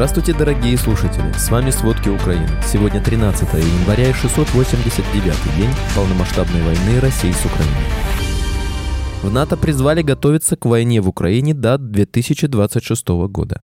[0.00, 1.30] Здравствуйте, дорогие слушатели!
[1.36, 2.48] С вами «Сводки Украины».
[2.66, 7.84] Сегодня 13 января и 689 день полномасштабной войны России с Украиной.
[9.22, 13.60] В НАТО призвали готовиться к войне в Украине до 2026 года.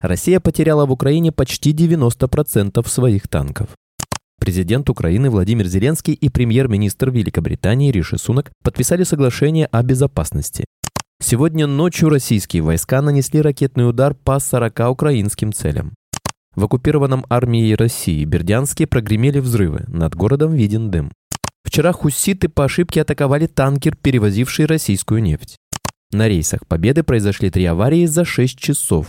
[0.00, 3.68] Россия потеряла в Украине почти 90% своих танков.
[4.40, 10.64] Президент Украины Владимир Зеленский и премьер-министр Великобритании Риши Сунак подписали соглашение о безопасности.
[11.20, 15.94] Сегодня ночью российские войска нанесли ракетный удар по 40 украинским целям.
[16.54, 21.12] В оккупированном армией России Бердянске прогремели взрывы, над городом виден дым.
[21.64, 25.56] Вчера хуситы по ошибке атаковали танкер, перевозивший российскую нефть.
[26.12, 29.08] На рейсах Победы произошли три аварии за 6 часов.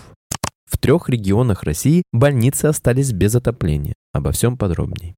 [0.65, 3.93] В трех регионах России больницы остались без отопления.
[4.11, 5.15] Обо всем подробнее.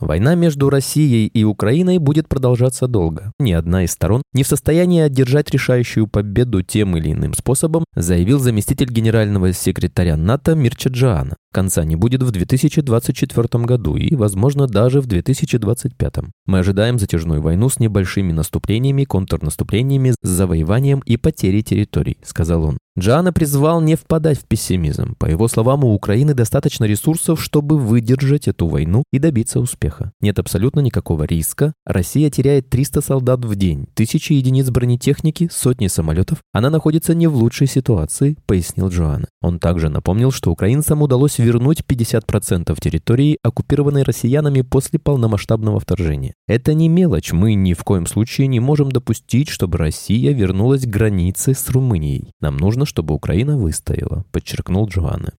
[0.00, 3.32] Война между Россией и Украиной будет продолжаться долго.
[3.38, 8.38] Ни одна из сторон не в состоянии одержать решающую победу тем или иным способом, заявил
[8.38, 11.36] заместитель генерального секретаря НАТО Мирча Джоана.
[11.52, 16.14] Конца не будет в 2024 году и, возможно, даже в 2025.
[16.46, 22.78] Мы ожидаем затяжную войну с небольшими наступлениями, контрнаступлениями, с завоеванием и потерей территорий, сказал он.
[22.98, 25.14] Джоанна призвал не впадать в пессимизм.
[25.16, 30.12] По его словам, у Украины достаточно ресурсов, чтобы выдержать эту войну и добиться успеха.
[30.20, 31.72] Нет абсолютно никакого риска.
[31.86, 36.42] Россия теряет 300 солдат в день, тысячи единиц бронетехники, сотни самолетов.
[36.52, 39.28] Она находится не в лучшей ситуации, пояснил Джоанна.
[39.40, 46.34] Он также напомнил, что украинцам удалось вернуть 50% территории, оккупированной россиянами после полномасштабного вторжения.
[46.46, 50.88] Это не мелочь, мы ни в коем случае не можем допустить, чтобы Россия вернулась к
[50.88, 52.32] границе с Румынией.
[52.40, 55.30] Нам нужно, чтобы Украина выстояла, подчеркнул Джоанне.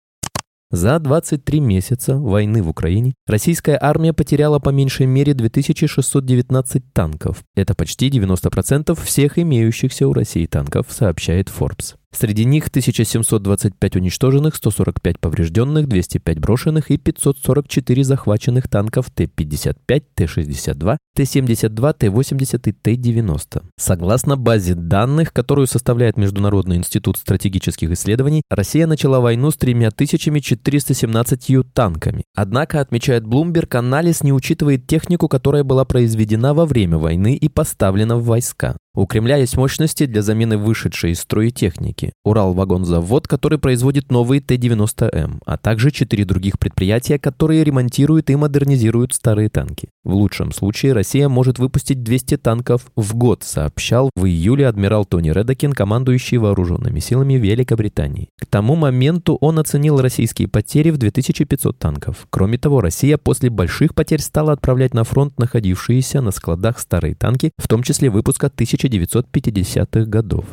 [0.71, 7.43] За 23 месяца войны в Украине российская армия потеряла по меньшей мере 2619 танков.
[7.55, 11.95] Это почти 90% всех имеющихся у России танков, сообщает Forbes.
[12.13, 21.95] Среди них 1725 уничтоженных, 145 поврежденных, 205 брошенных и 544 захваченных танков Т-55, Т-62, Т-72,
[21.97, 23.63] Т-80 и Т-90.
[23.77, 32.23] Согласно базе данных, которую составляет Международный институт стратегических исследований, Россия начала войну с 3417 танками.
[32.35, 38.17] Однако, отмечает Bloomberg, анализ не учитывает технику, которая была произведена во время войны и поставлена
[38.17, 38.75] в войска.
[38.93, 42.11] У Кремля есть мощности для замены вышедшей из строя техники.
[42.25, 49.47] Урал-вагонзавод, который производит новые Т-90М, а также четыре других предприятия, которые ремонтируют и модернизируют старые
[49.47, 49.87] танки.
[50.03, 55.29] В лучшем случае Россия может выпустить 200 танков в год, сообщал в июле адмирал Тони
[55.29, 58.29] Редокин, командующий вооруженными силами Великобритании.
[58.39, 62.27] К тому моменту он оценил российские потери в 2500 танков.
[62.29, 67.51] Кроме того, Россия после больших потерь стала отправлять на фронт находившиеся на складах старые танки,
[67.57, 70.45] в том числе выпуска 1000 1950-х годов.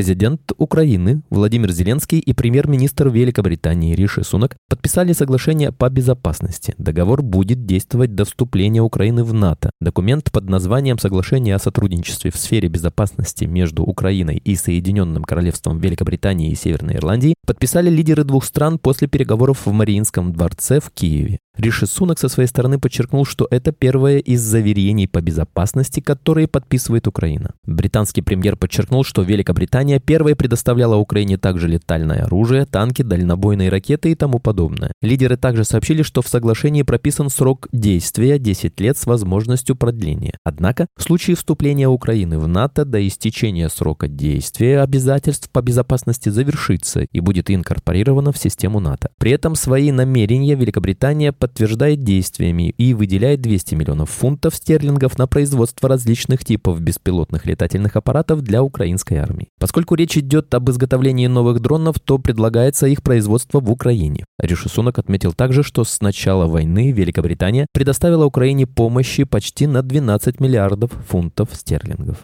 [0.00, 6.74] Президент Украины Владимир Зеленский и премьер-министр Великобритании Риши Сунак подписали соглашение по безопасности.
[6.78, 9.70] Договор будет действовать до вступления Украины в НАТО.
[9.78, 16.50] Документ под названием «Соглашение о сотрудничестве в сфере безопасности между Украиной и Соединенным Королевством Великобритании
[16.50, 21.40] и Северной Ирландии» подписали лидеры двух стран после переговоров в Мариинском дворце в Киеве.
[21.60, 27.06] Риши Сунак со своей стороны подчеркнул, что это первое из заверений по безопасности, которые подписывает
[27.06, 27.52] Украина.
[27.66, 34.14] Британский премьер подчеркнул, что Великобритания первой предоставляла Украине также летальное оружие, танки, дальнобойные ракеты и
[34.14, 34.92] тому подобное.
[35.02, 40.38] Лидеры также сообщили, что в соглашении прописан срок действия 10 лет с возможностью продления.
[40.44, 47.02] Однако, в случае вступления Украины в НАТО до истечения срока действия обязательств по безопасности завершится
[47.02, 49.10] и будет инкорпорировано в систему НАТО.
[49.18, 55.26] При этом свои намерения Великобритания под подтверждает действиями и выделяет 200 миллионов фунтов стерлингов на
[55.26, 59.48] производство различных типов беспилотных летательных аппаратов для украинской армии.
[59.58, 64.24] Поскольку речь идет об изготовлении новых дронов, то предлагается их производство в Украине.
[64.38, 70.92] Риши отметил также, что с начала войны Великобритания предоставила Украине помощи почти на 12 миллиардов
[71.08, 72.18] фунтов стерлингов.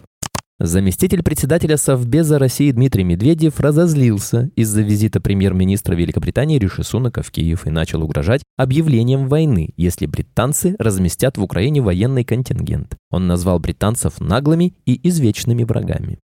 [0.59, 7.67] Заместитель председателя Совбеза России Дмитрий Медведев разозлился из-за визита премьер-министра Великобритании Риши Сунака в Киев
[7.67, 12.97] и начал угрожать объявлением войны, если британцы разместят в Украине военный контингент.
[13.11, 16.21] Он назвал британцев наглыми и извечными врагами.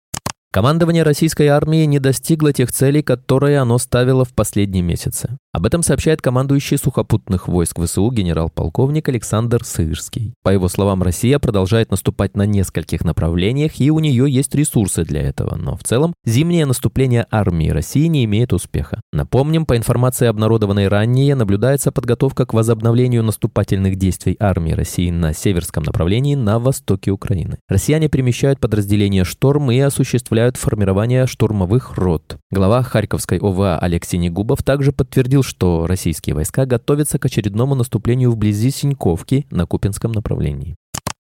[0.51, 5.37] Командование российской армии не достигло тех целей, которые оно ставило в последние месяцы.
[5.53, 10.33] Об этом сообщает командующий сухопутных войск ВСУ генерал-полковник Александр Сырский.
[10.41, 15.21] По его словам, Россия продолжает наступать на нескольких направлениях, и у нее есть ресурсы для
[15.21, 19.01] этого, но в целом зимнее наступление армии России не имеет успеха.
[19.13, 25.83] Напомним, по информации, обнародованной ранее, наблюдается подготовка к возобновлению наступательных действий армии России на северском
[25.83, 27.59] направлении на востоке Украины.
[27.67, 32.37] Россияне перемещают подразделения «Шторм» и осуществляют осуществляют формирование штурмовых рот.
[32.51, 38.71] Глава Харьковской ОВА Алексей Негубов также подтвердил, что российские войска готовятся к очередному наступлению вблизи
[38.71, 40.75] Синьковки на Купинском направлении.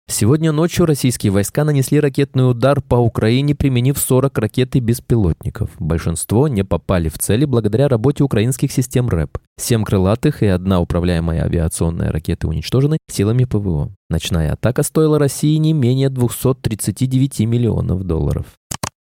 [0.10, 5.70] Сегодня ночью российские войска нанесли ракетный удар по Украине, применив 40 ракет и беспилотников.
[5.80, 9.38] Большинство не попали в цели благодаря работе украинских систем РЭП.
[9.58, 13.92] Семь крылатых и одна управляемая авиационная ракеты уничтожены силами ПВО.
[14.10, 18.46] Ночная атака стоила России не менее 239 миллионов долларов.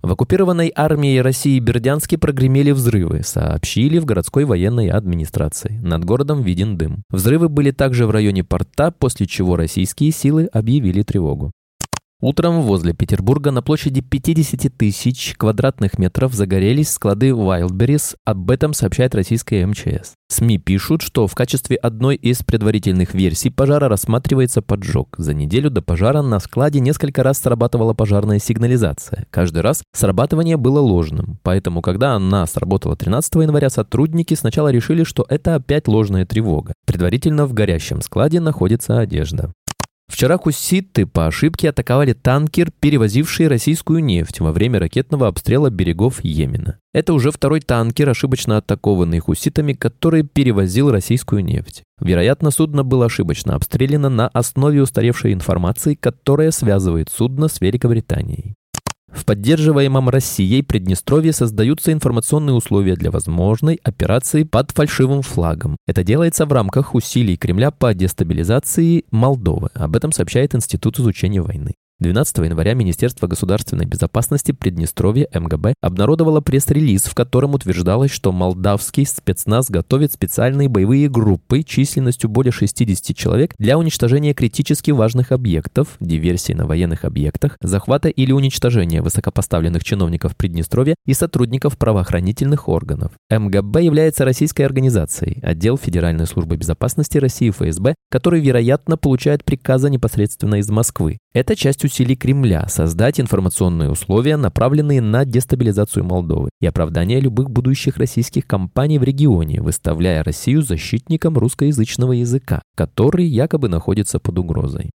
[0.04, 5.80] В оккупированной армией России Бердянске прогремели взрывы, сообщили в городской военной администрации.
[5.82, 7.04] Над городом виден дым.
[7.08, 11.52] Взрывы были также в районе порта, после чего российские силы объявили тревогу.
[12.20, 19.14] Утром возле Петербурга на площади 50 тысяч квадратных метров загорелись склады Wildberries, об этом сообщает
[19.14, 20.14] российская МЧС.
[20.28, 25.14] СМИ пишут, что в качестве одной из предварительных версий пожара рассматривается поджог.
[25.18, 29.26] За неделю до пожара на складе несколько раз срабатывала пожарная сигнализация.
[29.30, 35.26] Каждый раз срабатывание было ложным, поэтому когда она сработала 13 января, сотрудники сначала решили, что
[35.28, 36.72] это опять ложная тревога.
[36.86, 39.52] Предварительно в горящем складе находится одежда.
[40.14, 46.78] Вчера хуситы по ошибке атаковали танкер, перевозивший российскую нефть во время ракетного обстрела берегов Йемена.
[46.92, 51.82] Это уже второй танкер, ошибочно атакованный хуситами, который перевозил российскую нефть.
[52.00, 58.54] Вероятно, судно было ошибочно обстреляно на основе устаревшей информации, которая связывает судно с Великобританией.
[59.14, 65.76] В поддерживаемом Россией Приднестровье создаются информационные условия для возможной операции под фальшивым флагом.
[65.86, 69.68] Это делается в рамках усилий Кремля по дестабилизации Молдовы.
[69.74, 71.74] Об этом сообщает Институт изучения войны.
[72.04, 79.70] 12 января Министерство государственной безопасности Приднестровья МГБ обнародовало пресс-релиз, в котором утверждалось, что молдавский спецназ
[79.70, 86.66] готовит специальные боевые группы численностью более 60 человек для уничтожения критически важных объектов, диверсий на
[86.66, 93.12] военных объектах, захвата или уничтожения высокопоставленных чиновников Приднестровья и сотрудников правоохранительных органов.
[93.30, 100.56] МГБ является российской организацией, отдел Федеральной службы безопасности России ФСБ, который, вероятно, получает приказы непосредственно
[100.56, 101.16] из Москвы.
[101.34, 107.96] Это часть усилий Кремля создать информационные условия, направленные на дестабилизацию Молдовы и оправдание любых будущих
[107.96, 114.92] российских компаний в регионе, выставляя Россию защитником русскоязычного языка, который якобы находится под угрозой.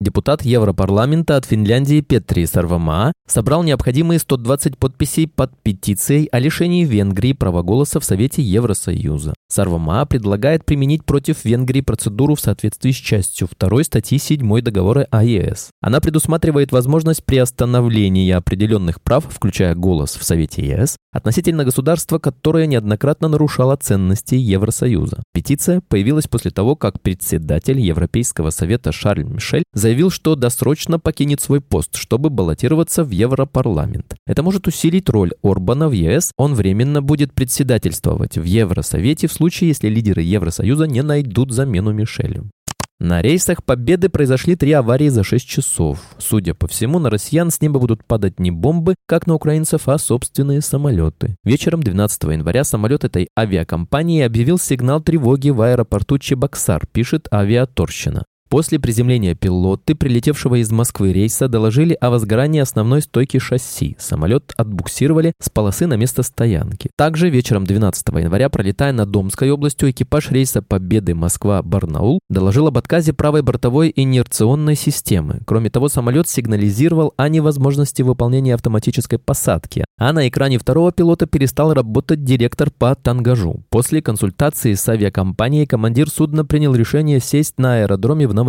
[0.00, 7.32] Депутат Европарламента от Финляндии Петри Сарвамаа собрал необходимые 120 подписей под петицией о лишении Венгрии
[7.32, 9.34] права голоса в Совете Евросоюза.
[9.48, 15.70] Сарвамаа предлагает применить против Венгрии процедуру в соответствии с частью 2 статьи 7 договора АЕС.
[15.80, 23.28] Она предусматривает возможность приостановления определенных прав, включая голос в Совете ЕС, относительно государства, которое неоднократно
[23.28, 25.22] нарушало ценности Евросоюза.
[25.32, 31.60] Петиция появилась после того, как председатель Европейского совета Шарль Мишель заявил, что досрочно покинет свой
[31.60, 34.14] пост, чтобы баллотироваться в Европарламент.
[34.26, 36.32] Это может усилить роль Орбана в ЕС.
[36.38, 42.50] Он временно будет председательствовать в Евросовете в случае, если лидеры Евросоюза не найдут замену Мишелю.
[42.98, 45.98] На рейсах Победы произошли три аварии за 6 часов.
[46.16, 49.98] Судя по всему, на россиян с неба будут падать не бомбы, как на украинцев, а
[49.98, 51.36] собственные самолеты.
[51.44, 58.24] Вечером 12 января самолет этой авиакомпании объявил сигнал тревоги в аэропорту Чебоксар, пишет авиаторщина.
[58.54, 63.96] После приземления пилоты, прилетевшего из Москвы рейса, доложили о возгорании основной стойки шасси.
[63.98, 66.88] Самолет отбуксировали с полосы на место стоянки.
[66.96, 73.12] Также вечером 12 января, пролетая над Домской областью, экипаж рейса Победы Москва-Барнаул доложил об отказе
[73.12, 75.40] правой бортовой инерционной системы.
[75.46, 81.74] Кроме того, самолет сигнализировал о невозможности выполнения автоматической посадки, а на экране второго пилота перестал
[81.74, 83.64] работать директор по тангажу.
[83.70, 88.43] После консультации с авиакомпанией командир судна принял решение сесть на аэродроме в Новосибирске.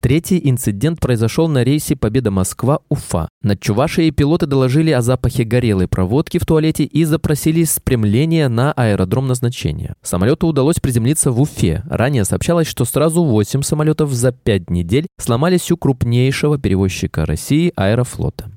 [0.00, 3.28] Третий инцидент произошел на рейсе Победа-Москва-Уфа.
[3.42, 9.26] Над Чувашией пилоты доложили о запахе горелой проводки в туалете и запросили спрямление на аэродром
[9.26, 9.94] назначения.
[10.02, 11.82] Самолету удалось приземлиться в Уфе.
[11.88, 18.52] Ранее сообщалось, что сразу 8 самолетов за 5 недель сломались у крупнейшего перевозчика России Аэрофлота.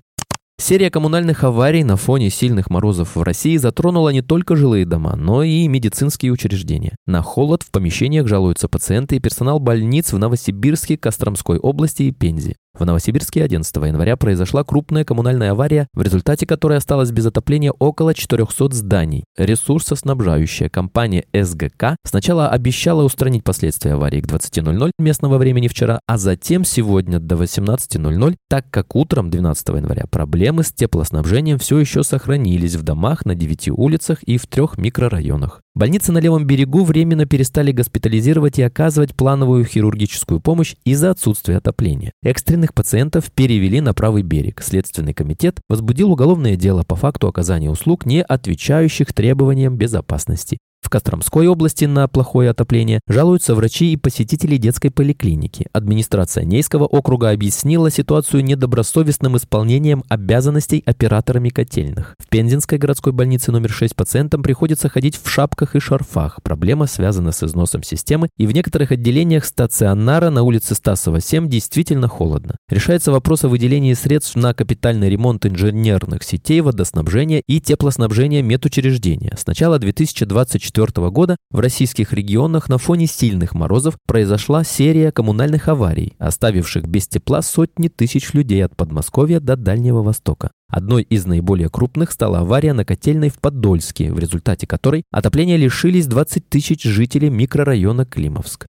[0.61, 5.41] Серия коммунальных аварий на фоне сильных морозов в России затронула не только жилые дома, но
[5.41, 6.95] и медицинские учреждения.
[7.07, 12.57] На холод в помещениях жалуются пациенты и персонал больниц в Новосибирске, Костромской области и Пензе.
[12.73, 18.13] В Новосибирске 11 января произошла крупная коммунальная авария, в результате которой осталось без отопления около
[18.13, 19.25] 400 зданий.
[19.37, 26.63] Ресурсоснабжающая компания СГК сначала обещала устранить последствия аварии к 20.00 местного времени вчера, а затем
[26.63, 32.83] сегодня до 18.00, так как утром 12 января проблемы с теплоснабжением все еще сохранились в
[32.83, 35.61] домах на 9 улицах и в трех микрорайонах.
[35.73, 42.11] Больницы на левом берегу временно перестали госпитализировать и оказывать плановую хирургическую помощь из-за отсутствия отопления.
[42.23, 44.61] Экстренные раненых пациентов перевели на правый берег.
[44.61, 50.59] Следственный комитет возбудил уголовное дело по факту оказания услуг, не отвечающих требованиям безопасности.
[50.81, 55.67] В Костромской области на плохое отопление жалуются врачи и посетители детской поликлиники.
[55.73, 62.15] Администрация Нейского округа объяснила ситуацию недобросовестным исполнением обязанностей операторами котельных.
[62.17, 66.39] В Пензенской городской больнице номер 6 пациентам приходится ходить в шапках и шарфах.
[66.41, 72.07] Проблема связана с износом системы, и в некоторых отделениях стационара на улице Стасова 7 действительно
[72.07, 72.55] холодно.
[72.69, 79.35] Решается вопрос о выделении средств на капитальный ремонт инженерных сетей водоснабжения и теплоснабжения медучреждения.
[79.37, 85.67] С начала 2024 2004 года в российских регионах на фоне сильных морозов произошла серия коммунальных
[85.67, 90.51] аварий, оставивших без тепла сотни тысяч людей от Подмосковья до Дальнего Востока.
[90.69, 96.07] Одной из наиболее крупных стала авария на котельной в Подольске, в результате которой отопления лишились
[96.07, 98.67] 20 тысяч жителей микрорайона Климовск.